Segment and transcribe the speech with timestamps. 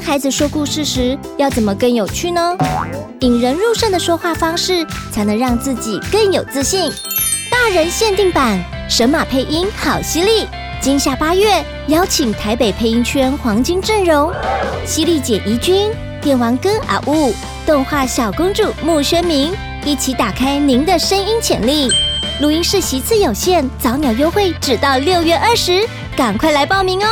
[0.00, 2.56] 孩子说故事时，要怎么更有趣呢？
[3.20, 6.90] 引人入胜的说话方式，才能让自己更有自信。
[7.50, 8.58] 大人限定版
[8.88, 10.46] 神马配音好犀利！
[10.80, 14.32] 今夏八月，邀请台北配音圈黄金阵容：
[14.86, 15.90] 犀利姐怡君、
[16.22, 17.34] 电玩哥阿雾、
[17.66, 19.52] 动画小公主穆宣明，
[19.84, 21.90] 一起打开您的声音潜力。
[22.40, 25.86] 录音室席次有限，早鸟优惠只到六月二十，
[26.16, 27.08] 赶快来报名哦！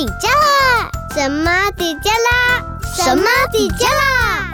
[0.00, 0.90] 底加啦？
[1.14, 2.64] 什么底加啦？
[2.96, 4.48] 什么底加啦？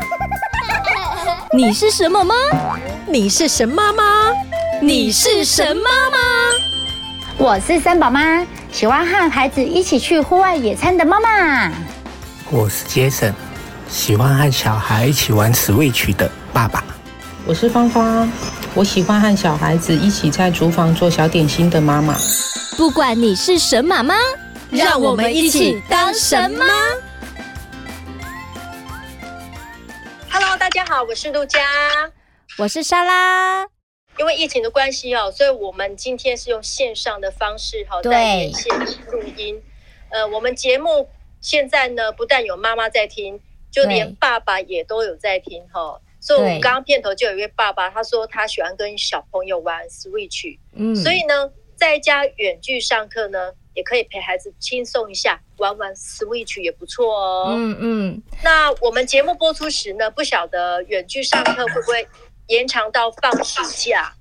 [1.54, 2.34] 你是什么吗？
[3.06, 4.02] 你是神妈吗？
[4.82, 6.18] 你是神妈吗？
[7.38, 11.70] 我是三宝妈，喜欢和孩子一起去户外野餐的妈妈。
[12.50, 13.32] 我是杰森，
[13.88, 16.82] 喜欢和小孩一起玩 Switch 的爸爸。
[17.46, 18.28] 我是芳芳，
[18.74, 22.16] 我喜欢和小孩子一起在厨房做小点心的妈妈。
[22.76, 24.16] 不管你是神妈吗，
[24.76, 26.66] 让我们一起当神妈。
[30.30, 31.66] Hello，大家好，我是陆佳，
[32.58, 33.66] 我是莎拉。
[34.18, 38.78] 因为疫情的关系哦，所以我们今天是用线上的方式哈，在连线
[39.10, 39.62] 录音。
[40.10, 41.08] 呃，我们节目
[41.40, 45.98] 现在呢，不但有妈妈在听，就连爸爸也都有在听哈。
[46.20, 57.54] 所以我们刚刚片头就有一位爸爸，他说他喜欢跟小朋友玩 Switch，嗯，所以呢，在家远距上课呢，也可以陪孩子轻松一下，玩玩 Switch 也不错哦。
[57.56, 58.22] 嗯嗯。
[58.42, 62.08] 那我们节目播出时呢，不晓得远距上课会不会？
[62.48, 64.14] 延长到放暑假，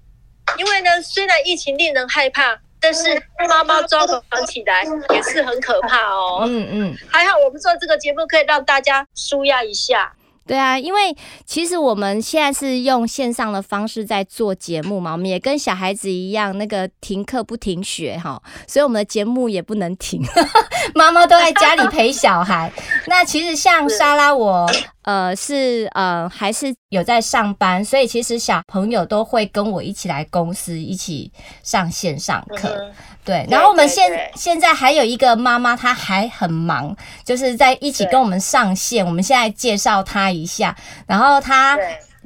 [0.57, 4.83] 因为呢，虽然疫情令人害怕，但是妈妈抓狂起来
[5.13, 6.43] 也是很可怕哦。
[6.47, 10.11] 嗯嗯，还好我们做这个节目可以让大家舒压一下。
[10.47, 11.15] 对啊，因为
[11.45, 20.21] 其实我们现在是用线上的方式在做节目嘛，我们也跟小孩子一样，那个停课不停学哈，所以我们的节目也不能停，
[20.93, 22.71] 妈妈都在家里陪小孩。
[23.07, 24.69] 那其实像莎拉我，
[25.05, 31.31] 呃，是呃还是有在上班，所以其实小朋友都会跟我一起来公司一起
[31.63, 32.69] 上线上课。
[32.69, 32.91] 嗯
[33.25, 39.03] 对，然后我们现现在还有一个妈妈，她还很忙，就是在一起跟我们上线。
[39.03, 40.75] 我们现在介绍她一下，
[41.07, 41.75] 然后她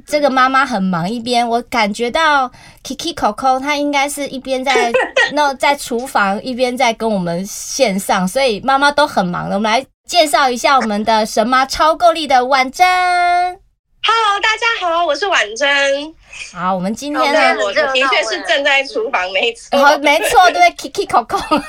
[0.04, 2.46] 这个妈妈很忙，一边我感觉到
[2.84, 4.92] Kiki Coco 她应该是一边在
[5.32, 9.54] 那在厨房，一边在跟我们线上，所以妈妈都很忙的。
[9.54, 12.84] 我们来介绍一下我们的神妈超够力的婉珍。
[12.84, 16.12] Hello，大家好，我是婉珍。
[16.52, 21.38] 好，我们今天呢，我的确是正在厨房，没错，哦，没错，对，Kiki Coco。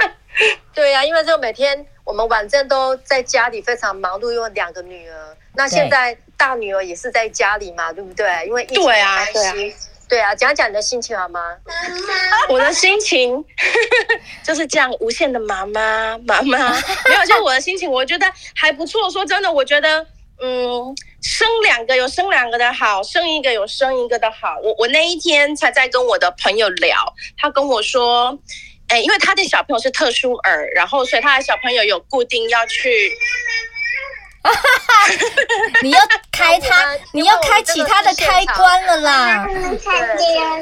[0.74, 5.34] 对呀、啊，因为就每天我们婉珍都在家里非常忙碌，因为两个女儿。
[5.54, 8.28] 那现在大女儿也是在家里嘛，对不对？
[8.46, 8.98] 因为疫情的关
[9.32, 9.38] 系。
[9.38, 9.54] 啊，啊，
[10.10, 11.40] 对啊，讲讲你的心情好吗？
[12.50, 13.42] 我的心情
[14.42, 16.72] 就是这样，无限的妈妈，妈妈，
[17.08, 19.08] 没有，就我的心情，我觉得还不错。
[19.08, 20.06] 说真的，我觉得。
[20.42, 24.56] 嗯，生两个有生两个的好，生一个有生一个的好。
[24.62, 26.96] 我我那一天才在跟我的朋友聊，
[27.36, 28.38] 他跟我说，
[28.88, 33.12] 哎，因为他的小朋友是特殊儿，然后所以他的小朋友有固定要去。
[34.42, 35.06] 哈哈，
[35.82, 36.00] 你要
[36.32, 39.46] 开他，你要开启他的开关了啦！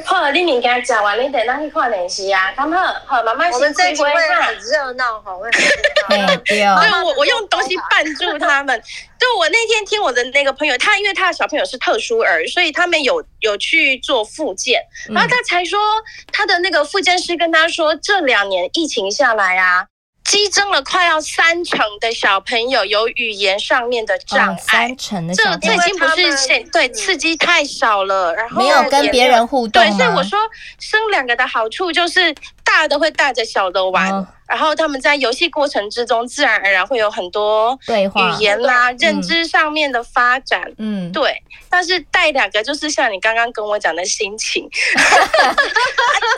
[0.05, 3.49] 好了，你明天讲完，你等下去看电视啊，刚好，好，妈妈。
[3.49, 6.81] 我们这一会很热闹，好，会很热闹。
[6.81, 8.83] 对我我用东西绊住他们。
[9.17, 15.79] 对，我那天听我的那个朋友，他因为他的小朋友是特殊儿，所以他们有有去做复健，然后他才说
[16.33, 19.85] 他的那个复健师跟他说，这两年疫情下来啊。
[20.29, 29.81] 激增了快要三成的小朋友有语言上面的障碍，三成的小朋友，这这已经不是现对刺激太少了，然后没有跟别人互动。
[29.81, 30.37] 对，所以我说
[30.79, 34.11] 生两个的好处就是大的会带着小的玩。
[34.11, 40.73] 哦然后他们在游戏过程之中，自然而然会有很多语言啦、认知上面的发展。
[40.79, 41.43] 嗯，对。
[41.71, 44.67] 但是带两个就是像你刚刚跟我讲的心情，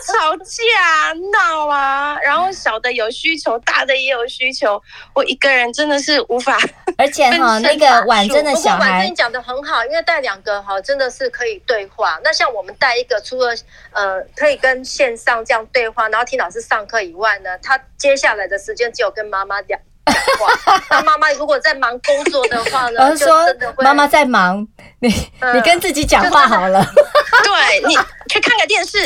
[0.06, 4.82] 吵架闹啊，然后小的有需求，大的也有需求。
[5.16, 6.60] 我一个人真的是无法。
[6.98, 12.20] 而且哈，那个婉珍的小孩，婉珍讲的很好，因为带两个哈，真的是可以对话。
[12.26, 13.56] 那像我们带一个，除了
[13.92, 17.80] 呃可以跟线上这样对话，然后听老师上课以外呢，他。
[18.02, 20.82] 接下来的时间只有跟妈妈讲讲话。
[20.90, 23.06] 那妈妈如果在忙工作的话呢？
[23.06, 23.46] 我是说，
[23.78, 24.68] 妈妈在忙，
[25.02, 26.84] 你、嗯、你跟自己讲话好了。
[27.46, 27.96] 对，你
[28.28, 28.98] 去看个电视。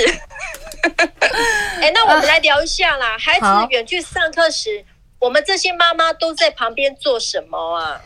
[1.81, 3.17] 哎，那我们来聊一下啦。
[3.19, 4.85] 孩子远去上课时，
[5.19, 7.99] 我们这些妈妈都在旁边做什么啊？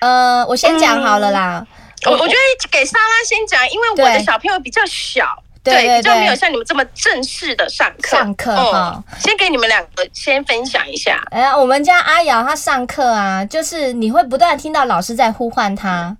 [0.00, 1.66] 呃，我先讲好了啦。
[2.06, 5.42] 我、嗯、我觉得给莎拉先讲，因为我的小朋友比较小。
[5.62, 8.16] 对对对，比较没有像你们这么正式的上课。
[8.16, 11.22] 上课哈，先给你们两个先分享一下。
[11.30, 16.16] 哎呀，我们家阿瑶她上课啊，就是你会不断听到老师在呼唤她，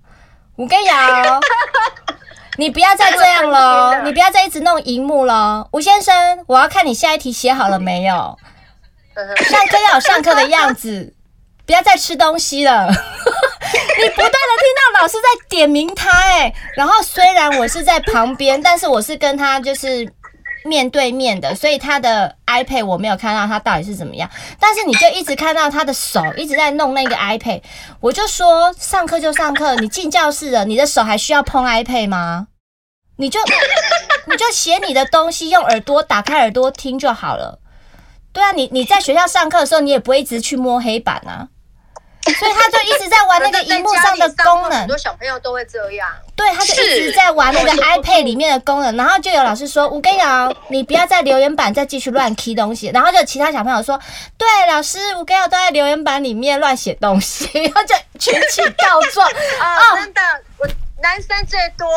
[0.57, 1.39] 吴根瑶，
[2.57, 5.67] 你不要再这样了，你不要再一直弄荧幕了。
[5.71, 8.37] 吴先生，我要看你下一题写好了没有？
[9.49, 11.13] 上课要有上课的样子，
[11.65, 12.89] 不要再吃东西了。
[13.73, 20.11] 你不断的听到老师在点名他，哎，然后虽然我是在旁边，但是我是跟他就是
[20.63, 24.29] 面对面的，所以他的 iPad 我没有看到他到底是怎么样。
[24.59, 27.61] 但是你就一直看到他的手一直在弄那个 iPad，
[27.99, 32.47] 我就说上课就上课，你进教室了，你的手还需要碰 iPad 吗？
[33.17, 33.39] 你就
[34.25, 37.59] 你就写你的东西，用耳朵打开耳朵听就好了。
[38.33, 41.49] 对啊，你你在学校上课的时候，你也不会一直去摸黑板啊。
[42.39, 46.07] 所以他就一直在玩那个荧幕上的功能，很多小朋友都会这样。
[46.35, 53.99] 对，他就一直在玩那个 iPad 里面的功能，然后就有老师说：“吴根瑶，你不要在留言板再继续乱 key 东西。”然后就其他小朋友说
[54.37, 57.49] ：“对，老师，吴根瑶都在留言板里面乱写东西。
[57.65, 59.27] ”然后就群起告状
[59.59, 59.95] 啊！
[59.95, 60.21] 真的，
[60.57, 60.67] 我
[61.01, 61.87] 男生最多。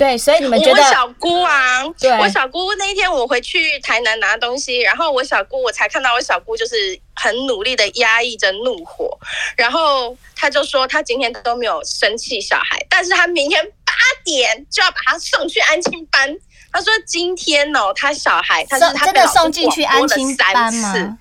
[0.00, 9.20] 对，所以你们觉得我小姑啊，对，我小姑那一天我回去台南拿东西，然后我小姑我才看到我小姑就是很努力的压抑着怒火，
[9.58, 13.92] 然后她就说她今天都没有生气小孩，但是她明天八
[14.24, 16.34] 点就要把他送去安亲班。
[16.72, 21.18] 她说今天哦，她小孩他是他真的送进去安亲班吗？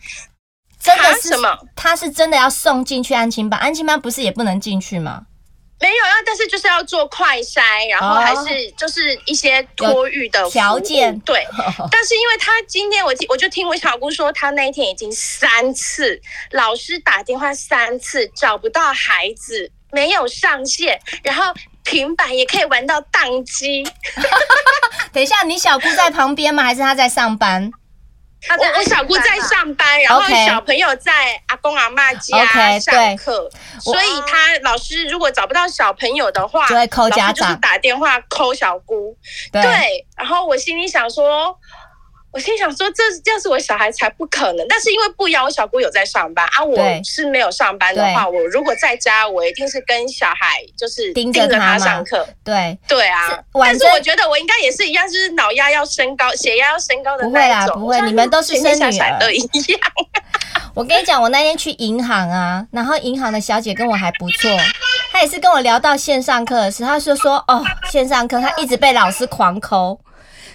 [0.82, 1.60] 真的是什么？
[1.76, 3.60] 他是真的要送进去安亲班？
[3.60, 5.24] 安亲班不是也不能进去吗？
[5.82, 11.18] 没有啊，但是就是要做快筛，然后还是就是一些托育的条件。
[11.22, 11.48] 对，
[11.90, 16.22] 但是因为他今天我我就听我小姑说，他那一天已经三次
[16.52, 21.54] 老师打电话三次找不到孩子，没有上线，然后
[21.84, 23.84] 平板也可以玩到宕机。
[25.14, 26.62] 等一下，你小姑在旁边吗？
[26.64, 27.72] 还是她在上班？
[28.58, 39.18] 我我小姑在上班，然后小朋友在阿公阿嬷家上课，okay, 所以他老师如果找不到小朋友的话，就会 call 家长，就是打电话 call 小姑。
[39.52, 41.58] 对，对，然后我心里想说。
[42.32, 44.66] 我心想说，这要是我小孩才不可能。
[44.68, 52.28] 但是因为不一样，我小姑有在上班啊，我是没有上班的话，我如果在家，我一定是跟小孩就是盯着他上课。
[52.44, 57.80] 对对啊，但是我觉得我应该也是一样，就是脑压要升高，血压要升高的那种。
[57.80, 59.82] 不会啦，不会，你们都是生女儿都一样。
[60.76, 64.50] 我跟你讲，我那天去银行啊，然后银行的小姐跟我还不错，
[65.12, 70.00] 她也是跟我聊到线上课的时候，她就说哦，线上课她一直被老师狂抠。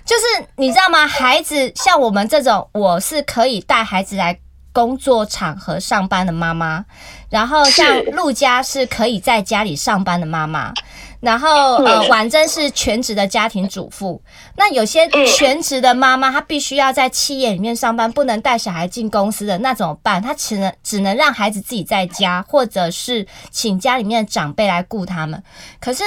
[0.05, 1.07] 就是你知道吗？
[1.07, 4.39] 孩子像我们这种，我是可以带孩子来
[4.73, 6.85] 工作场合上班的妈妈，
[7.31, 10.75] 然后像陆家是可以在家里上班的妈妈，
[11.21, 14.21] 然后呃婉珍是全职的家庭主妇。
[14.57, 20.21] 那有些全职的妈妈，她必须要在企业里面上班，不能带小孩进公司的，那怎么办？
[20.21, 25.43] 她只能只能让孩子自己在家，或者是请家里面的长辈来顾他们。
[25.81, 26.03] 可是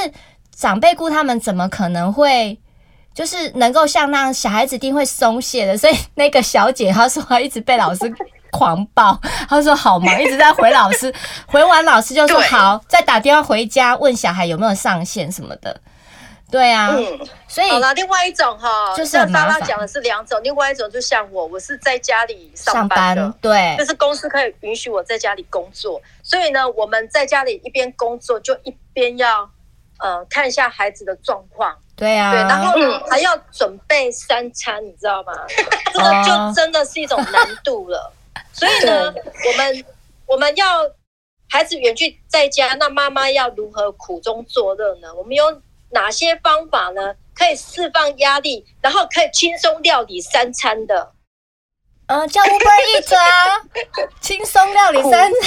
[0.53, 2.59] 长辈顾他们，怎么可能会？
[3.17, 5.75] 就是能够像那样，小孩子一定会松懈的。
[5.75, 8.13] 所以那个小姐她说她一直被老师
[8.51, 9.19] 狂暴，
[9.49, 11.11] 她说好忙，一直在回老师，
[11.47, 15.81] 回完老师就说好，再打电话回家问小孩有没有上线什么的。
[16.51, 29.49] 对啊，嗯，所以好了，另外一种哈，就是莎拉讲的是两种，另外一种就像我，我是在家里上班的，班对，就是公司可以允许我在家里工作，所以呢，我们在家里一边工作就一边要
[29.97, 31.75] 呃看一下孩子的状况。
[31.97, 32.73] 对啊，对，然后
[33.09, 35.33] 还要准备三餐，你知道吗？
[35.91, 38.13] 这个就真的是一种难度了。
[38.53, 39.85] 所以呢，我们
[40.27, 40.65] 我们要
[41.49, 45.13] 孩子远距在家，那妈妈要如何苦中作乐呢？
[45.15, 47.15] 我们有哪些方法呢？
[47.33, 51.11] 可以释放压力，然后可以轻松料理三餐的？
[52.07, 53.61] 嗯、呃，叫 Uber Eats 啊，
[54.21, 55.31] 轻松料理三餐。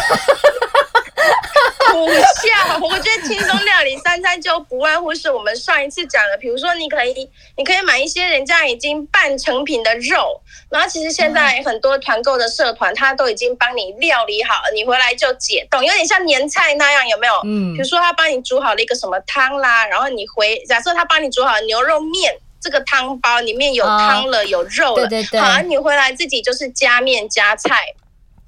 [1.90, 10.40] 苦笑，我觉得轻松料理三餐就不外乎是我们上一次讲的，比如说你可以，你可以买一些人家已经半成品的肉，
[10.71, 17.35] 然后其实现在很多团购的社团，他都已经帮你料理好了，你回来就解冻，有点像年菜那样，有没有？
[17.45, 27.95] 嗯，比如说他帮你煮好了一个什么汤啦，然后你回，假设他帮你煮好了牛肉面，这个汤包里面有汤了，有肉了，对对对，好，你回来自己就是加面加菜。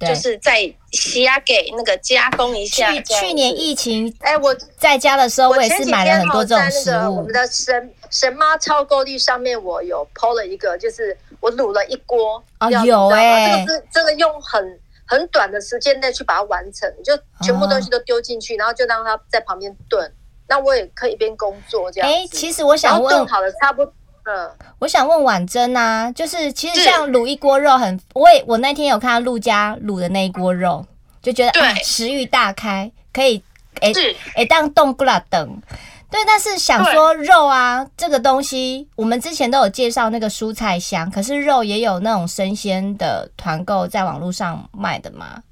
[0.05, 2.91] 就是在西亚给那个加工一下。
[2.91, 7.19] 去去年疫情，哎，我在家的时候，我也是买了很多这种食物。
[7.19, 12.43] 我们的神神妈超购力上面，我有 PO 了一个，就是我卤了一锅。
[12.59, 20.13] 哦，有哎、欸，这个是这个用很很短的时间内去把它完成，就全部东西都丢进去，然后就让它在旁边炖。
[20.49, 22.11] 那我也可以一边工作这样。
[22.11, 30.87] 哎，其实我想问，炖好了差不多，嗯，我想问婉珍啊，就是其实像卤一锅肉很，我也我那天有看到陆家卤的那一锅肉，
[31.21, 33.43] 就觉得啊食欲大开，可以
[33.81, 33.93] 哎
[34.37, 35.63] 哎当冻过来等。
[36.11, 45.43] 对，但是想说肉啊，这个东西我们之前都有介绍那个蔬菜箱，可是肉也有那种生鲜的团购在网络上卖的吗？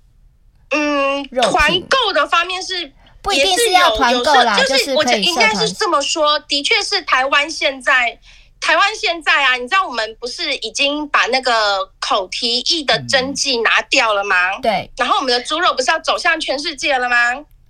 [0.69, 8.19] 嗯，团购的方面是不一定是要团购啦，就是我应该是这么说，的确是台湾现在，
[8.61, 14.57] 台湾现在啊，你知道我们不是已经把那个口蹄疫的针剂拿掉了吗？
[14.57, 17.17] 嗯，对，然后我们的猪肉不是要走向全世界了吗？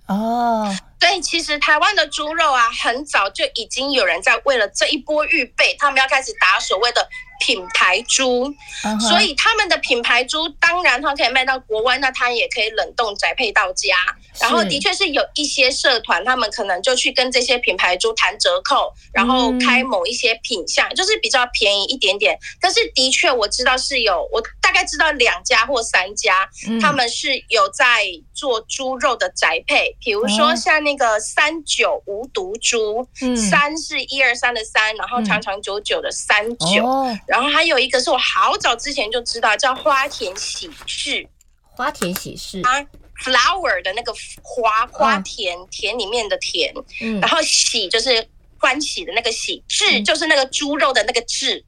[0.07, 0.75] 哦。
[0.99, 7.09] 所以，其实台湾的猪肉啊，很早就已经有人在为了这一波预备，他们要开始打所谓的。
[7.41, 8.45] 品牌猪
[8.83, 9.09] ，uh huh.
[9.09, 13.95] 所以他们的品牌猪当然它可以卖到国外，那它也可以冷冻宅配到家。
[14.39, 22.37] 然后的确是有一些社团，他们可能就去跟这些品牌猪谈折扣，然后开某一些品项，嗯、就是比较便宜一点点。
[22.61, 36.87] 但是的确我知道是有，我大概知道两家或三家，嗯、他们是有在做猪肉的宅配，比如说像那个三九无毒猪，嗯、三是一二三的三，然后长长久久的三九。
[37.31, 41.25] 哦然后还有一个是我好早之前就知道，叫花田喜事。
[41.61, 42.85] 花田喜事啊
[43.23, 48.27] ，flower 的那个花花田、啊、田里面的田，嗯、然后喜就是
[48.59, 51.63] 欢喜的那个喜，志、嗯、就是那个猪肉的那个志，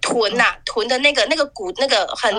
[0.00, 2.32] 豚呐、啊、豚的那个那个骨那个很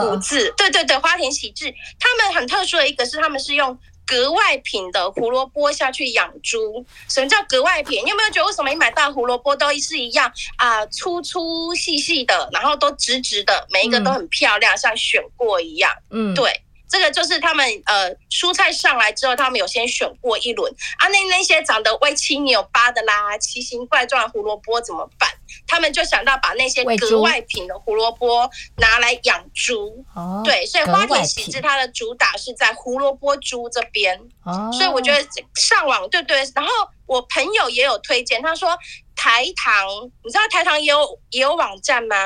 [0.00, 3.76] 骨字，对对对，花田喜志，他们很特殊的一个是他们是用。
[4.06, 8.04] 格外品的胡萝卜下去养猪，什么叫格外品？
[8.04, 15.90] 你有没有觉得为什么你买到胡萝卜都是一样啊、呃，粗粗细细的，然后都直直的，每一个都很漂亮，嗯、像选过一样。
[16.10, 16.62] 嗯，对。
[16.88, 25.28] 这个就是他们呃，蔬菜上来之后，他们有先选过一轮啊，那那些长得歪七扭八的啦，奇形怪状的胡萝卜怎么办？
[25.66, 30.04] 他们就想到把那些格外品的胡萝卜拿来养猪。
[30.14, 34.18] 哦，对，所以花田喜志它的主打是在胡萝卜猪这边。
[34.44, 36.70] 哦，所以我觉得上网对对，然后
[37.06, 38.76] 我朋友也有推荐，他说
[39.14, 39.86] 台糖，
[40.24, 42.16] 你知道台糖也有也有网站吗？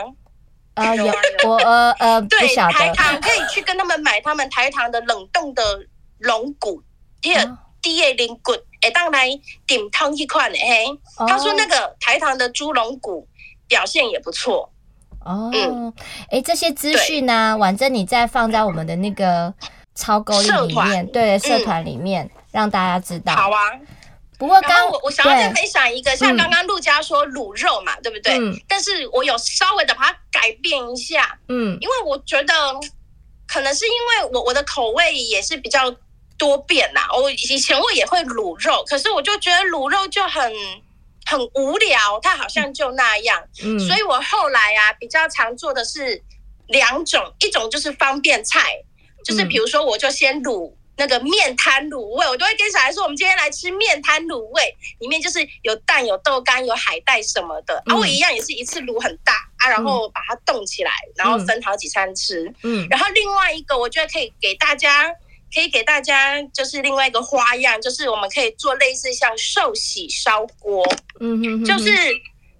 [0.74, 1.04] 啊有
[1.44, 5.62] 我呃呃对台糖可以去跟他们买他们台糖的冷冻的
[6.18, 6.82] 龙骨，
[7.20, 7.44] 第二
[7.82, 9.28] 第二零骨，哎当来
[9.66, 10.86] 顶汤一块嘿，
[11.28, 13.26] 他说那个台糖的猪龙骨
[13.66, 14.72] 表现也不错。
[15.24, 15.92] 哦，嗯，
[16.30, 19.52] 哎这些资讯呢，婉珍你再放在我们的那个
[19.94, 23.70] 超购里面，对社团里面让大家知道，好啊。
[24.38, 28.38] 不过刚，刚我我想要再分享一个，像刚刚陆家说卤肉嘛，嗯、对不对？
[28.38, 32.54] 嗯、但是我有稍微的把它改变一下，嗯，因为我觉得
[33.46, 35.94] 可能是因为我我的口味也是比较
[36.40, 37.02] 多变呐。
[37.14, 40.50] 我以前我也会卤肉，可是我就觉得卤肉就很
[41.26, 46.22] 很无聊，它好像就那样，嗯，所以我后来啊比较常做的是
[46.68, 48.72] 两种，一种就是方便菜，
[49.22, 50.74] 就是比如说我就先卤。
[50.96, 57.82] 那个面摊卤味，我都会跟小孩说，我们今天来吃面摊卤味，里面就是有蛋、有豆干、有海带什么的。
[57.86, 62.52] 然后我一样也是一次卤很大啊，然后把它冻起来，然后分好几餐吃。
[62.62, 65.10] 嗯，然后另外一个，我觉得可以给大家，
[65.54, 70.84] 可以给大家就是另外一个花样，就是我们可以做类似像寿喜烧锅。
[71.20, 71.92] 嗯哼，就是。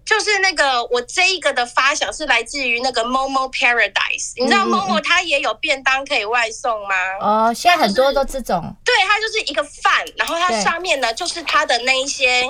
[0.03, 6.97] 就是那个我这一个的发想是来自于那个 Momo Paradise，你知道 Momo 它也有便当可以外送吗？
[7.21, 8.75] 哦，现在很多都这种。
[8.85, 12.43] 对，它就是一个饭，然后它上面呢就是它的那一些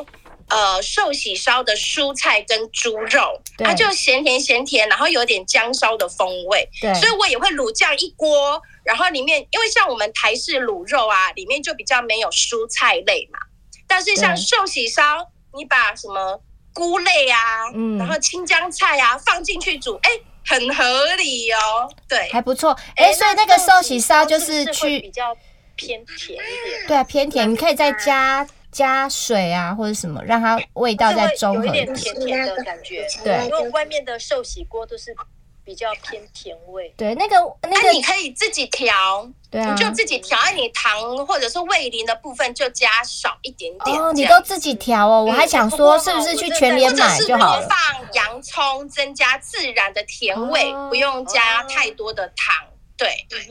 [0.50, 6.68] 呃寿喜烧的蔬菜跟猪肉，它就咸甜咸甜，然后有点姜烧的风味。
[6.80, 13.38] 对，所以我也会卤这样一锅，然后里面因为像我们台式卤肉啊，里面就比较没有蔬菜类嘛，
[13.86, 16.42] 但是像寿喜烧，你把什么？
[16.72, 20.10] 菇类啊，嗯，然后青江菜啊放进去煮，哎，
[20.46, 25.36] 很合理哦，对，还不错，哎，所以那个寿喜烧就是去比较
[25.74, 35.14] 偏甜一点，对啊，偏甜，你可以再加加水啊或者什么，让它味道再中和一点，甜甜的感觉，对，因为外面的寿喜锅都是。
[35.62, 43.96] 比较偏甜味，对那个那个你可以自己调，对啊，你就自己调，你糖或者是味淋的部分就加少一点点。
[43.96, 47.68] 哦，你都自己调哦，我还想说是不是去全联买就好了？
[47.68, 47.78] 放
[48.14, 52.52] 洋葱增加自然的甜味，不用加太多的糖。
[52.96, 53.08] 对，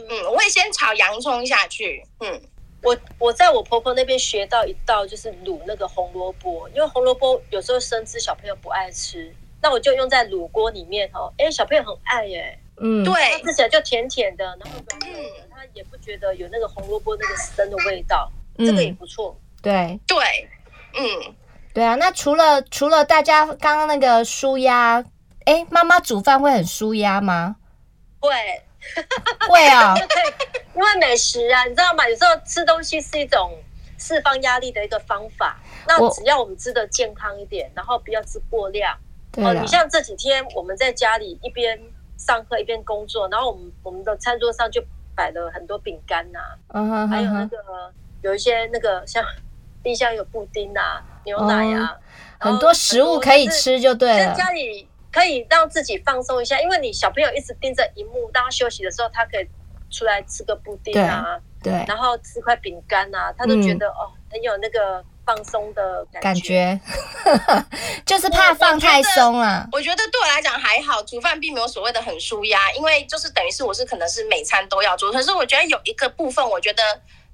[0.10, 2.04] 嗯，我会先炒洋葱下去。
[2.20, 2.42] 嗯，
[2.84, 9.34] 我我在我婆婆那边学到一道就是卤那个红萝卜，因为红萝卜有时候生吃小朋友不爱吃。
[9.62, 20.18] 那我就用在卤锅里面哦，哎，小朋友很爱耶，嗯，对，吃起来就甜甜的，然后软软的，他也不觉得有那个红萝卜那个生的味道，这个也不错，对对，
[20.98, 21.36] 嗯，
[21.74, 21.96] 对啊。
[21.96, 25.04] 那除了除了大家刚刚那个舒压，
[25.44, 27.58] 哎，妈妈煮饭会很舒压吗？
[28.22, 28.32] 会，
[29.50, 29.98] 会啊、哦。
[30.76, 32.08] 因为美食啊，你知道吗？
[32.08, 33.52] 有时候吃东西是一种
[33.98, 35.60] 释放压力的一个方法。
[35.88, 38.98] 那只要我们吃的健康一点，然后不要吃过量。
[39.38, 41.80] 哦，你像这几天我们在家里一边
[42.18, 44.84] 上课一边工作，然后我们我们的餐桌上就
[45.16, 46.40] 摆了很多饼干呐，
[47.08, 47.58] 还有那个
[48.22, 49.24] 有一些那个像
[49.84, 51.96] 冰箱有布丁啊、牛奶啊，
[52.40, 54.34] 很多食物可以吃就对了。
[54.34, 59.48] 在家里可以让自己放松一下，因为你小朋友一直盯着荧幕，当他休息的时候，他可以
[59.90, 65.04] 出来吃个布丁啊，对，然后吃块饼干啊，他都觉得哦很有那个。
[65.26, 66.80] 放松的感觉，
[67.22, 67.62] 感觉
[68.04, 69.70] 就是怕放太松了。
[69.72, 75.12] 我觉得对我来讲还好，煮饭并没有所谓的很舒压，因为就是等于是我是可能是每餐都要做。
[75.12, 76.82] 可是我觉得有一个部分，我觉得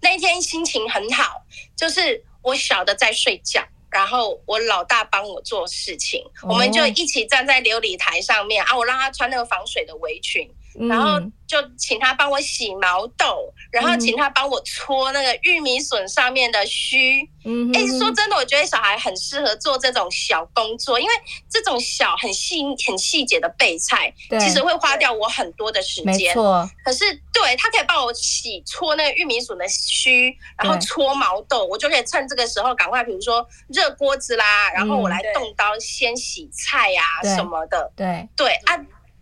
[0.01, 1.41] 那一天心情很好，
[1.73, 3.63] 就是我小的在睡觉，
[3.95, 10.51] 然后我老大帮我做事情，哦、我们就一起站在琉璃台上面啊，我让他穿那个防水的围裙。
[10.77, 17.29] 然后就请他帮我洗毛豆，然后请他帮我搓那个玉米笋上面的须。
[17.47, 21.13] 嗯，哎，说真的，我觉得小孩很适合做这种小工作，因为
[21.47, 26.05] 这种小很细很细节的备菜，其实会花掉我很多的时间。
[26.05, 26.67] 没错。
[26.83, 37.91] 可是对他可以帮我洗搓那个玉米笋的须，然后搓毛豆，我就可以趁这个时候赶快，比如说热锅子啦，然后我来动刀先洗菜呀什么的。
[37.95, 38.75] 对对啊。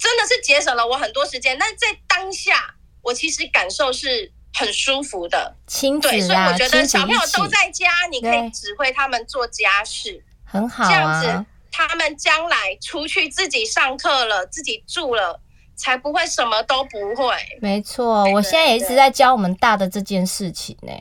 [0.03, 5.55] 真的是节省了我很多时间，但是在当下，我其实感受是很舒服的。
[5.65, 10.89] 亲子啊，对，所以我觉得小朋友都在家，你可以指挥他们做家事，很好啊。
[10.89, 15.39] 这样子，他们将来出去自己上课了，自己住了，
[15.77, 17.33] 才不会什么都不会。
[17.61, 20.91] 没错，我现在也一直在教我们大的这件事情呢，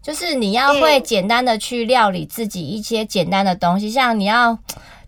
[0.00, 4.60] 就是你要会简单的去料理自己一些简单的东西，像你要。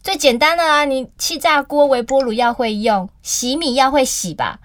[0.06, 4.60] 最简单的啊，你气炸锅、微波炉要会用，洗米要会洗吧？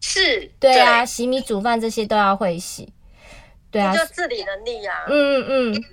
[0.00, 2.92] 是，对啊，对洗米煮饭这些都要会洗。
[3.70, 5.04] 对啊，就自理能力啊。
[5.06, 5.84] 嗯嗯嗯。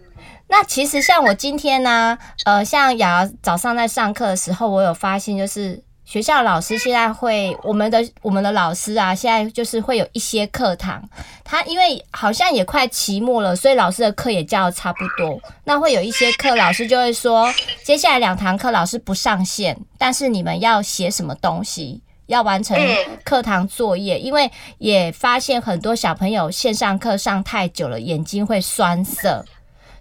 [0.47, 5.83] 那其实像我今天呢、啊，呃，像雅早上在上课的时候，我有发现就是。
[6.11, 11.01] 学校老师现在会，我们的我们的老师啊，现在就是会有一些课堂，
[11.41, 15.39] 他因为好像也快期末了，所以老师的课也教的差不多。
[15.63, 17.49] 那会有一些课，老师就会说，
[17.85, 22.77] 接下来两堂课老师不上线，但是你们要写什么东西，要完成
[23.23, 29.45] 课堂作业，因为也发现很多小朋友线上课上太久了，眼睛会酸涩。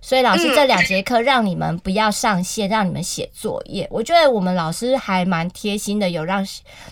[0.02, 3.86] 所以老师这两节课让你们不要上线，让你们写作业。
[3.90, 6.46] 我觉得我们老师还蛮贴心的，有让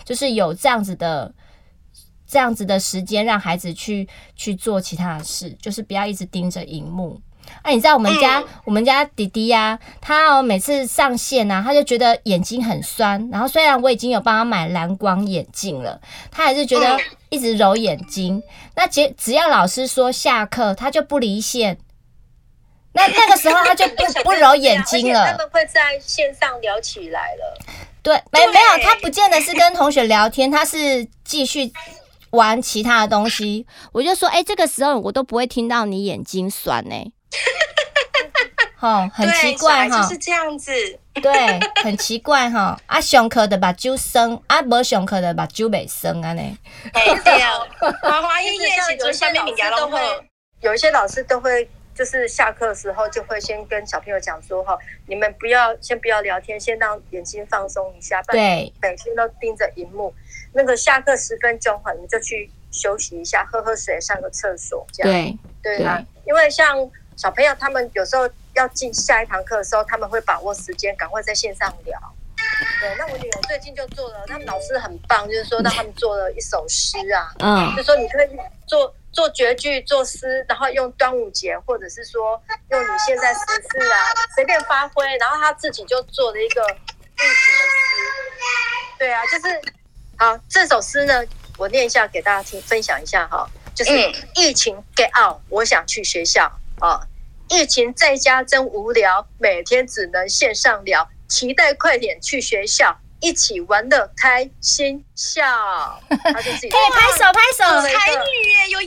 [0.05, 1.33] 就是有这样子的
[2.27, 7.19] 这样子的时间，让孩子去去做其他的事，就是不要一直盯着荧幕。
[7.63, 13.27] 哎、啊，你知道我们家我们家弟弟呀、啊，他哦每次上线啊，他就觉得眼睛很酸。
[13.31, 18.43] 然后虽然我已经有帮他买蓝光眼镜了，他还是觉得一直揉眼睛。
[18.75, 21.79] 那只只要老师说下课，他就不离线。
[22.91, 27.57] 那那个时候他就 不不揉眼睛了，他们会在线上聊起来了。
[28.01, 31.71] 对，没没有，他不见得是跟同学聊天，他是继续
[32.31, 33.67] 玩其他的东西。
[33.91, 37.11] 我就说，哎、欸，这个时候我都不会听到你眼睛酸呢、欸。
[38.79, 40.71] 哦，很奇怪哈，就是这样子。
[41.15, 42.79] 对，很奇怪哈。
[42.87, 46.41] 啊，上课的目睭酸，啊，无上课的目睭袂酸啊呢。
[46.93, 47.51] 对啊，
[48.01, 49.45] 花花叶叶，其实下面
[49.77, 49.99] 都会，
[50.61, 51.69] 有一些老师都会。
[51.99, 58.21] 就是下课的时候，就会先跟小朋友讲说：“哈，你们不要先不要聊天，先让眼睛放松一下。
[58.21, 60.13] 对，每天都盯着荧幕。
[60.53, 66.01] 那个下课十分钟，哈，你们就去休息一下，喝喝水，上个厕所，这样对对啊？
[66.25, 71.99] 因为像小朋友他们有时候要进下一堂课的时候，他们会把握时间，赶快在线上聊。
[72.79, 78.29] 对，那我女儿最近就做了，他们老师很棒，就是说让他们做了一首诗啊，嗯，就说你可以
[78.65, 83.97] 做。”做绝句、做诗，然后用端午节，或者是说用你现在时事啊，
[84.35, 85.05] 随便发挥。
[85.17, 86.75] 然后他自己就做了一个疫
[87.17, 89.61] 情的诗，对啊，就是
[90.17, 91.23] 好这首诗呢，
[91.57, 93.49] 我念一下给大家听，分享一下哈。
[93.75, 93.91] 就是
[94.35, 97.01] 疫情 get out，我想去学校啊。
[97.47, 102.99] 疫情在家真无聊，每天只能线上聊，期待快点去学校。
[103.21, 105.43] 一起玩的开心笑，
[106.23, 108.78] 他就自己 可以拍手拍手，才女耶，有。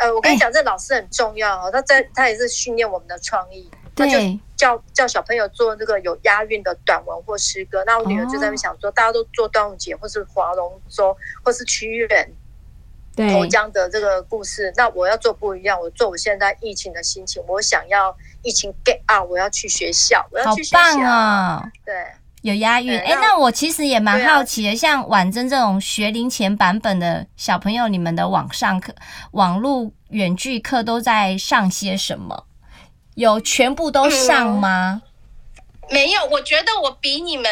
[0.00, 4.18] 呃，我跟你讲，这老师很重要哦，他在他也是训练我们的创意，他就
[4.56, 7.84] 叫叫小朋友做那个有押韵的短文或诗歌。
[7.84, 12.32] 那我女儿就在那边想说，大家都做端午节或是划龙舟或是屈原
[13.30, 21.70] 投江的这个故事，那我要做不一样，我做我现在疫情的心情，我想要疫情 get out，，我要去学校，我要去学校，好棒哦！
[21.84, 21.94] 对，
[22.42, 22.98] 有押韵。
[22.98, 28.94] 哎，那我其实也蛮好奇的，像婉珍这种学龄前版本的小朋友，你们的网上课、
[29.32, 32.46] 网络远距课都在上些什么？
[33.14, 35.02] 有全部都上吗？
[35.04, 35.06] 嗯
[35.92, 37.50] 没有，我觉得我比你们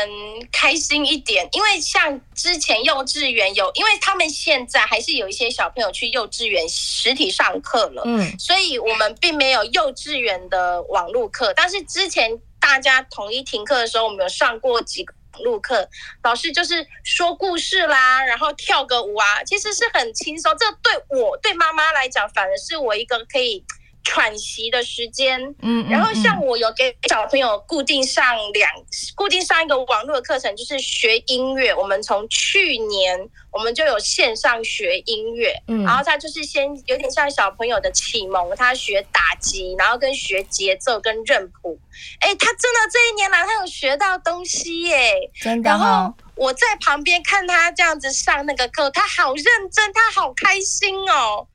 [0.53, 12.31] 开心一点，因为像之前幼稚园有，因为他们现在还是有一些小朋友去幼稚园实体上课了，嗯，所以我们并没有幼稚园的网络课，但是之前
[12.69, 15.89] 大家统一停课的时候，我们有上过几个网络课，
[16.23, 23.65] 老师就是说故事啦，然后跳个舞啊，其实是很轻松，这对我对妈妈来讲，反而是我一个可以。
[24.09, 28.71] 喘息的时间，嗯，然后像我有给小朋友固定上两，
[29.15, 31.75] 固定上一个网络的课程，就是学音乐。
[31.75, 41.79] 我们从去年我们就有线上学音乐，嗯，然后他就是先有点像小朋友的启蒙，他学打击，然后跟学节奏跟认谱。
[42.21, 45.69] 哎，他真的这一年来他有学到东西耶，真的。
[45.69, 51.47] 然后我在旁边看他这样子上那个课，他好认真，他好开心哦。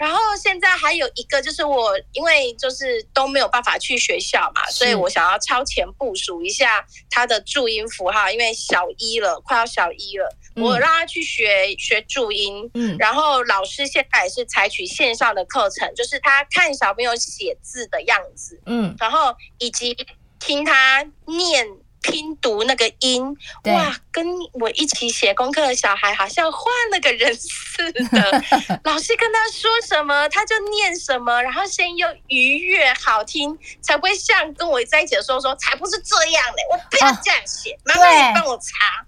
[0.00, 12.70] 然后现在还有一个，就是我因为就是都没有办法去学校嘛，所以我想要超前部署一下他的注音符号，因为小一了，快要小一了，嗯、我让他去学学注音。
[12.72, 19.94] 嗯，然后老师现在也是采取线上的课程，就是他看小朋友写字的样子，嗯，然后以及
[20.38, 21.68] 听他念。
[22.00, 28.00] 拼读那个音，哇，跟我一起写功课的小孩好像换了个人似的。
[28.84, 39.06] 老师跟他说什么，他就念什么，然后声音又愉悦好听，才不会像跟我在一起的时候说，才不是这样嘞，我不要这样写，妈妈你帮我查。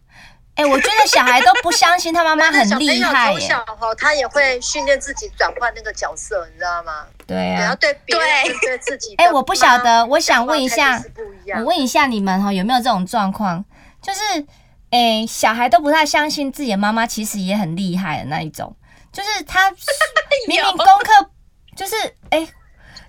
[0.55, 3.39] 哎、欸，我觉得小孩都不相信他妈妈很 厉害耶。
[3.39, 7.07] 从小哈，他也会训练自己转换那个角色，你知道吗？
[7.33, 8.29] 对啊，对别人
[8.61, 9.15] 对自己。
[9.17, 11.03] 哎、欸，我不晓得，我想问一下，
[11.57, 13.65] 我问一下你们哈，有没有这种状况？
[14.01, 14.21] 就是，
[14.91, 18.77] 哎、欸，小孩都不太相信自己的妈妈，其实也很厉害的那一种。
[19.13, 19.71] 就是他
[20.49, 21.31] 明明功课
[21.75, 21.95] 就是，
[22.31, 22.49] 哎、欸，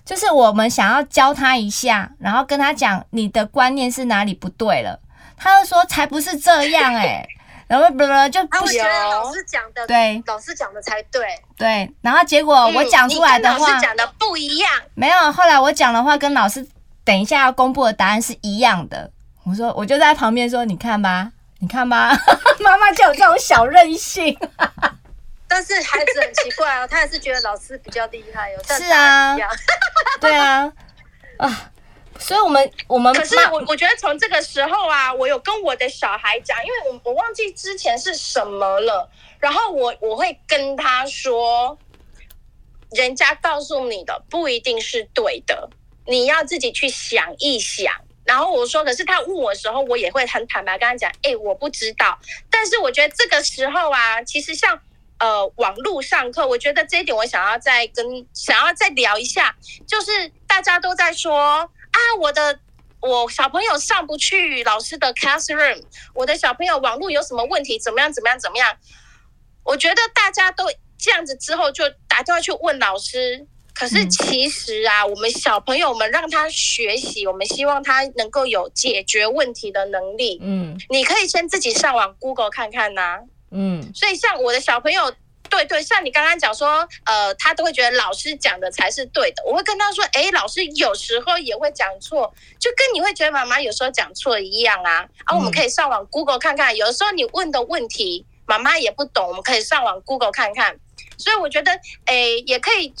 [0.04, 5.00] 就是我们想要教他一下，然后跟他讲你的观念是哪里不对了。
[5.36, 7.28] 他就说：“才不是这样哎、欸，
[7.66, 11.90] 然后不不就不觉得老师讲的对，老师讲的才对对。
[12.02, 14.70] 然后结果我讲出来的话，嗯、老师讲的不一样。
[14.94, 16.66] 没有，后来我讲的话跟老师
[17.04, 19.10] 等一下要公布的答案是一样的。
[19.44, 22.10] 我说，我就在旁边说，你看吧，你看吧，
[22.60, 24.36] 妈妈就有这种小任性。
[25.48, 28.62] 但是孩子很奇怪哦，他还是觉得老师比较厉害哦。
[28.66, 29.36] 是啊，
[30.20, 30.72] 对啊，
[31.38, 31.70] 啊。”
[32.18, 41.76] 所以，我们我们可是我我觉得从这个时候啊，我有跟我的小孩讲，因为我我忘记之前是什么了，然后我我会跟他说，
[42.92, 45.68] 人家告诉你的不一定是对的，
[46.06, 47.92] 你要自己去想一想。
[48.24, 52.18] 然后我说，可是他问我的时候，我也会很坦白跟他讲，哎，我不知道。
[52.48, 54.80] 但是我觉得这个时候啊，其实像
[55.18, 59.54] 呃网络上课，我觉得这一点我想要再跟想要再聊一下，
[59.86, 61.68] 就是大家都在说。
[61.94, 62.58] 啊，我的
[63.00, 65.80] 我小朋友上不去老师的 classroom，
[66.12, 67.78] 我的小朋友网络有什么问题？
[67.78, 68.12] 怎么样？
[68.12, 68.38] 怎么样？
[68.38, 68.76] 怎么样？
[69.62, 70.64] 我觉得大家都
[70.98, 73.46] 这样子之后就打电话去问老师。
[73.72, 80.38] 可是其实啊，嗯、我们小朋友们让他学习，我们希望他能够有解决问题的能力。
[80.42, 83.18] 嗯，你可以先自己上网 Google 看看呐、啊。
[83.50, 85.14] 嗯，所以像我的小朋友。
[85.54, 89.42] 对对，像你刚刚讲说，呃，他都会觉得老师讲的才是对的。
[89.46, 95.06] 我会跟他说，哎，老师有时候也会讲错，就跟你会觉得妈妈有时候讲错一样啊。
[95.24, 100.76] 啊，我们可以上网 Google 看看，有的时候你问的问题妈妈也不懂，我们可以上网 Google 看看。
[101.16, 101.70] 所以我觉得，
[102.06, 102.92] 哎，也可以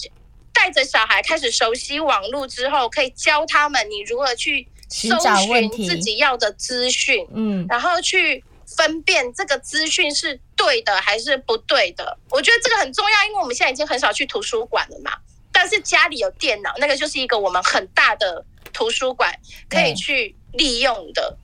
[0.52, 8.44] 带着小孩开始熟悉网络之后，可以教他们你如何去搜寻自己要的资讯，嗯，然后去。
[8.78, 15.12] 分辨这个资讯是对的还是不对的，我觉得这个很重要，因为我们现在已经很少去图书馆了嘛。
[15.52, 19.32] 但是家里有电脑，那个就是一个我们很大的图书馆
[19.68, 21.36] 可以去利用的。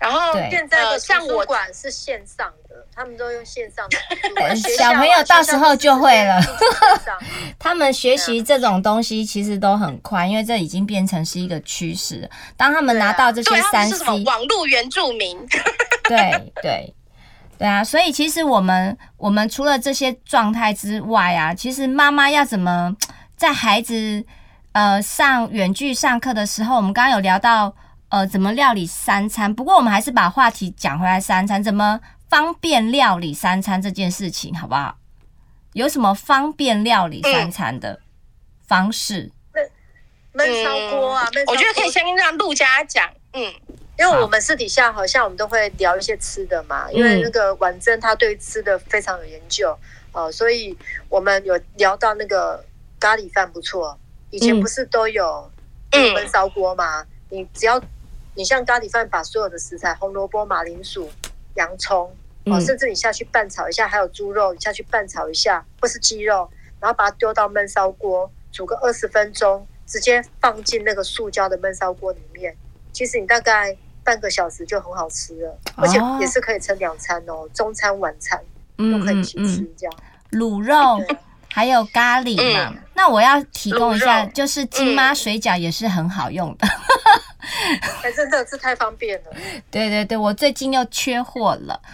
[0.00, 4.56] 然后现在的图书馆是线上的，他们都用线上的。
[4.76, 6.40] 小朋友到时候就会了。
[7.58, 12.30] 他们学习这种东西其实都很快，因为这已经变成是一个趋势。
[12.56, 15.36] 当他们拿到这些三 C，网络原住民。
[16.08, 16.94] 对对
[17.58, 22.96] 对啊，所以其实我们我们除了这些状态之外啊，其实妈妈要怎么
[23.36, 24.24] 在孩子
[24.72, 27.74] 呃上远距上课的时候，我们刚刚有聊到。
[28.10, 29.52] 呃，怎么料理三餐？
[29.52, 34.96] 不过我们还是把话题讲回来，三餐怎么方便料理三餐这件事情，好不好？
[35.74, 38.00] 有什么方便料理三餐的
[38.66, 39.30] 方式？
[39.52, 39.60] 嗯、
[40.32, 41.52] 焖烧锅啊，焖烧锅。
[41.52, 43.52] 我觉得可以先让陆家讲，嗯，
[43.98, 49.76] 因为我们私底下好像我们都会聊一些吃的嘛，因为那个婉珍她对吃的非常有研究，
[50.12, 50.76] 呃，所以
[51.08, 52.64] 我们有聊到那个
[53.00, 53.98] 咖喱饭不错，
[54.30, 55.50] 以前不是都有
[55.90, 57.04] 焖烧锅吗？
[57.30, 57.82] 你只要
[58.34, 61.10] 你像咖喱饭，把所有的食材，红萝卜、马铃薯、
[61.56, 62.14] 洋葱。
[62.44, 66.48] 哦，甚至你下去拌炒一下，还有猪肉，你下去拌炒一下，或是鸡肉，
[66.80, 72.56] 然后把它丢到焖烧锅煮个二十分钟，直接放进那个塑胶的焖烧锅里面。
[72.90, 73.76] 其实你大概
[74.08, 78.42] 半个小时就很好吃了，而且也是可以吃两餐哦，中餐晚餐
[78.78, 79.70] 都可以一起吃。
[79.76, 79.94] 这样
[80.30, 80.98] 卤肉
[81.52, 86.66] 还有咖喱嘛，那我要提供一下，就是金妈水饺也是很好用的。
[88.02, 89.30] 哎，真的是太方便了。
[89.70, 91.78] 对对对，我最近又缺货了。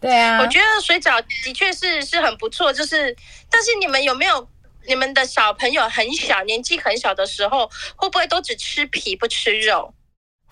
[0.00, 3.16] 对啊，我觉得水饺的确是是很不错，就是，
[3.48, 4.48] 但是你们有没有
[4.86, 9.94] 你们的小朋友很小，年纪很小的时候，会不会都只吃皮不吃肉？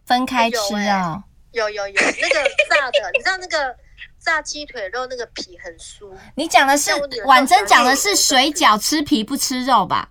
[0.05, 1.25] 分开吃啊？
[1.53, 3.77] 有有有，那个炸的，你知道那个
[4.19, 6.11] 炸鸡腿肉那个皮很酥。
[6.35, 6.91] 你讲的是
[7.27, 10.09] 婉珍讲的是水饺吃皮不吃肉吧？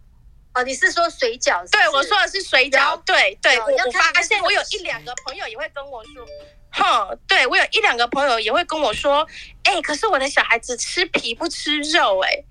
[0.53, 1.67] 哦，你是说水饺？
[1.71, 2.95] 对，我说的是水饺。
[3.05, 6.25] 对对，我我发现我有一两个朋友也会跟我说，
[6.71, 9.25] 哼，对我有一两个朋友也会跟我说，
[9.63, 12.43] 哎，可是我的小孩子吃皮不吃肉，哎，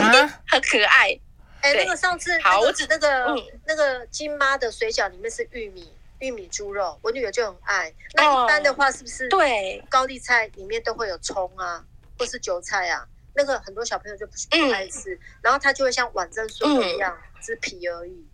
[0.48, 1.18] 很可爱。
[1.60, 3.34] 哎，那个上次好，我指那个
[3.66, 7.94] 那个金妈的水饺里面是玉米玉米猪肉，我女儿就很爱。
[8.14, 9.28] 那一般的话是不是？
[9.28, 11.84] 对，高丽菜里面都会有葱啊，
[12.18, 13.06] 或是韭菜啊。
[13.34, 18.26] 那个很多小朋友就不不爱吃，嗯、然后他就会像婉珍说的一样，吃、嗯、皮而已。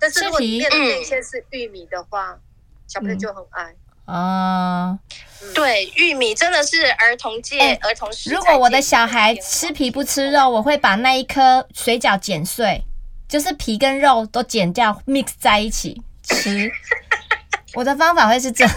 [0.00, 2.40] 但是如果里面的那些是玉米的话，嗯、
[2.88, 3.74] 小朋友就很爱。
[4.04, 8.30] 啊，嗯、对，玉米真的是儿童界、欸、儿童食。
[8.30, 12.82] 如果我的小孩吃皮不吃肉，我会把那一颗水饺剪碎，
[13.28, 16.70] 就是皮跟肉都剪掉，mix 在一起吃。
[17.74, 18.72] 我的方法会是这样。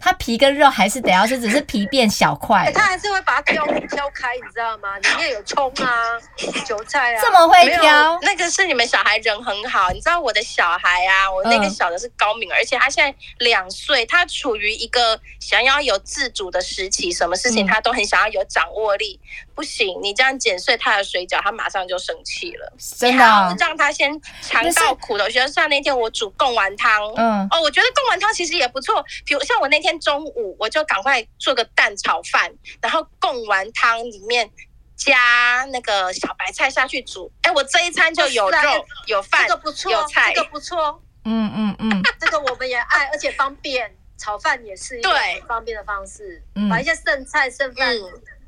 [0.00, 2.70] 它皮跟肉还是得要吃，只是皮变小块。
[2.74, 4.96] 它还是会把它挑挑开，你知道吗？
[4.98, 6.18] 里面有葱啊、
[6.66, 7.20] 韭菜啊。
[7.20, 8.18] 这么会挑？
[8.22, 9.90] 那个是你们小孩人很好。
[9.90, 19.20] 你知道我的小孩啊，我那个小的是高敏，而且他现在两岁，他处于一个想要有自主的时期，什么事情他都很想要有掌握力。
[19.56, 22.70] 不行，你这样剪碎他的水饺，他马上就生气了。
[22.78, 23.24] 真的？
[23.58, 25.24] 让他先尝到苦的。
[25.24, 29.02] 我觉得像那天我煮贡丸汤，嗯，哦，我觉得贡丸汤其实也不错。
[29.24, 34.50] 比如像我那天中午，我就赶快做个蛋炒饭，然后贡丸汤里面
[34.94, 37.32] 加那个小白菜下去煮。
[37.40, 41.02] 哎，我这一餐就有肉有饭，这个不错，有菜，这个不错。
[41.24, 43.96] 嗯嗯嗯， 这个我们也爱，而且方便。
[44.18, 47.94] 炒饭也是一个很方便的方式，把一些剩菜剩饭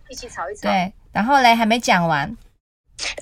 [0.08, 0.62] 一起炒一炒。
[0.62, 0.92] 对。
[1.12, 2.36] 然后嘞，还没讲完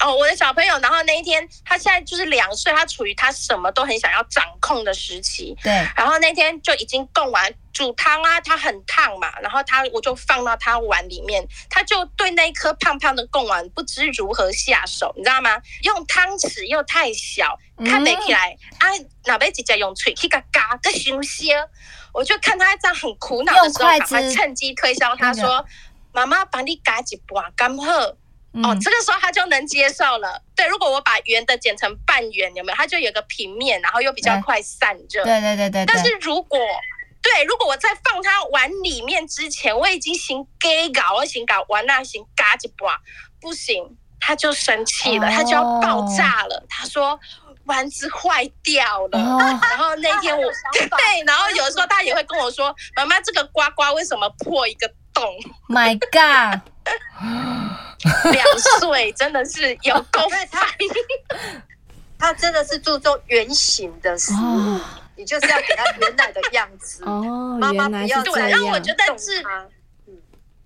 [0.00, 5.56] 哦，我的小朋友，然后那一天他现在就是两岁，他处于他什么都很想要掌控的时期。
[5.62, 15.56] 对，然后那天就已经贡完煮汤啊，他很烫嘛，然后他我就放到他碗里面，他就对那一颗胖胖的贡丸不知如何下手，你知道吗？
[15.82, 21.54] 用汤匙又太小，看不起来、嗯、啊，哪边直接用锤去嘎嘎个熊些，
[22.12, 25.64] 我就看他这样很苦恼的时候，赶快趁机推销他说。
[26.16, 27.92] 妈妈帮你夹一半刚好，
[28.54, 30.42] 嗯、哦，这个时候他就能接受了。
[30.54, 32.76] 对，如果我把圆的剪成半圆，有没有？
[32.76, 35.22] 它就有个平面，然后又比较快散热。
[35.24, 35.84] 对对对对。
[35.84, 36.58] 但是如果
[37.20, 42.98] 对，如果我在放它碗里面之前，我已经先给搞，我先搞完那先嘎一把，
[43.38, 46.56] 不行，他就生气了，他就要爆炸了。
[46.56, 47.20] 哦、他说
[47.64, 49.18] 丸子坏掉了。
[49.18, 54.90] 哦、然后那天我对，然后有的时候他也会跟我说：“妈妈，这个瓜瓜为什么破一个？”
[55.68, 56.60] My God，
[58.32, 60.66] 两岁真的是有够他，
[62.18, 64.80] 他真的是注重圆形的食物，哦、
[65.16, 67.04] 你就是要给他原来的样子。
[67.04, 68.48] 哦，妈妈不要这样。
[68.48, 69.70] 对，然后我觉得是，嗯，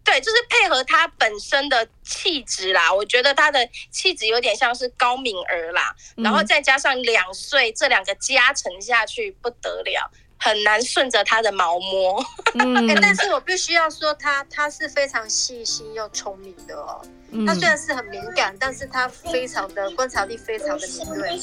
[0.05, 2.93] 对，就是配合他本身的气质啦。
[2.93, 10.11] 我觉得他的气质有点像是高敏儿啦，嗯、然后再加上两岁，这两个加成下去不得了。
[10.41, 12.25] 很难顺着他的毛摸，
[12.55, 17.01] 嗯 欸，但是我必须要说他，他是非常细心又聪明的哦。
[17.33, 21.39] 嗯、他虽然是很敏感，但是他非常的观察力非常的敏锐。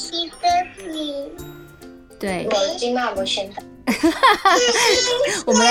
[2.19, 2.47] 对。
[2.51, 3.61] 我金妈我先打。
[5.45, 5.65] 我们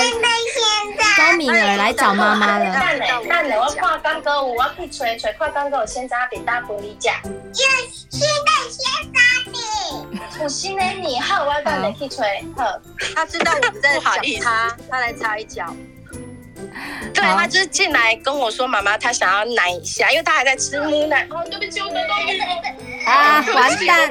[1.15, 2.73] 高敏儿来找妈妈了。
[2.73, 7.21] 蛋嘞，蛋嘞，我看刚哥，我要去吹吹，看刚哥有鲜渣饼大玻璃甲。
[10.41, 11.01] 有心的鲜渣饼。
[11.01, 12.25] 有新的你好，我要把你去吹。
[12.55, 12.79] 好，
[13.15, 14.03] 他知道我们在讲
[14.43, 15.75] 他，他来插一脚。
[17.13, 21.27] 对，他就是进来跟我说，妈妈，他想要奶一下，因为他还在吃母奶。
[21.29, 22.39] 哦，对不起，我得到你
[23.05, 24.09] 啊，完蛋。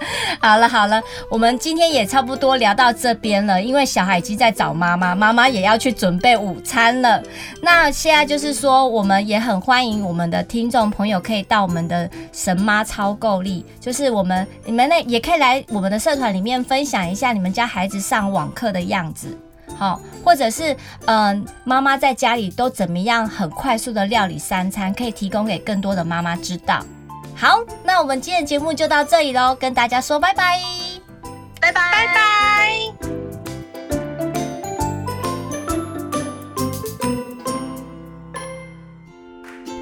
[0.40, 7.22] 好了好了，我们今天也差不多聊到这边了，因为小孩已经在找妈妈，妈妈也要去准备午餐了。
[7.60, 19.36] 那现在就是说，我们也很欢迎我们的听众朋友可以到我们的神妈超购力，就是我们你们那也可以来我们的社团里面分享一下你们家孩子上网课的样子，
[19.76, 20.74] 好，或者是
[21.06, 26.82] 嗯妈妈在家里都怎么样很快速的料理三餐，可以提供给更多的妈妈知道。
[27.40, 30.60] 好，那我们今天的节目就到这里喽，跟大家说拜拜，
[31.58, 32.70] 拜拜拜拜。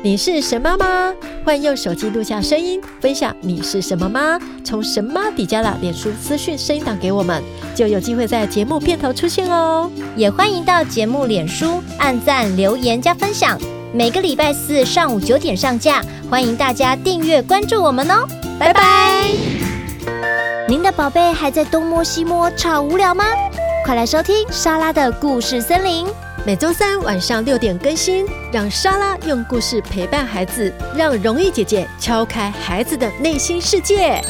[0.01, 1.13] 你是神妈吗？
[1.45, 4.39] 欢迎用手机录下声音，分享你是什么吗？
[4.65, 7.43] 从神妈底加了脸书资讯声音档给我们，
[7.75, 9.91] 就有机会在节目片头出现哦。
[10.15, 13.59] 也欢迎到节目脸书按赞、留言加分享。
[13.93, 18.27] 每个礼拜四上午九点上架，欢迎大家订阅关注我们哦，
[18.59, 19.31] 拜拜。
[20.69, 23.25] 您的宝贝还在东摸西摸超无聊吗？
[23.87, 26.07] 快来收听莎拉的故事森林，
[26.45, 34.23] 每周三晚上六点更新，让莎拉用故事陪伴孩子，让容易姐姐敲开孩子的内心世界。